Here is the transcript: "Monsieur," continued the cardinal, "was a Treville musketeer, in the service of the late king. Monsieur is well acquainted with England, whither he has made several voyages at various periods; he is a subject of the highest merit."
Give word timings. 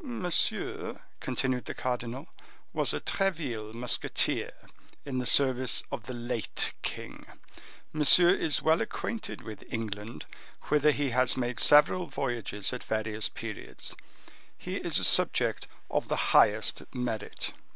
"Monsieur," 0.00 1.00
continued 1.18 1.64
the 1.64 1.74
cardinal, 1.74 2.28
"was 2.72 2.92
a 2.94 3.00
Treville 3.00 3.72
musketeer, 3.72 4.52
in 5.04 5.18
the 5.18 5.26
service 5.26 5.82
of 5.90 6.04
the 6.04 6.12
late 6.14 6.72
king. 6.82 7.26
Monsieur 7.92 8.28
is 8.32 8.62
well 8.62 8.80
acquainted 8.80 9.42
with 9.42 9.64
England, 9.68 10.24
whither 10.68 10.92
he 10.92 11.10
has 11.10 11.36
made 11.36 11.58
several 11.58 12.06
voyages 12.06 12.72
at 12.72 12.84
various 12.84 13.28
periods; 13.28 13.96
he 14.56 14.76
is 14.76 15.00
a 15.00 15.04
subject 15.04 15.66
of 15.90 16.06
the 16.06 16.14
highest 16.30 16.84
merit." 16.94 17.52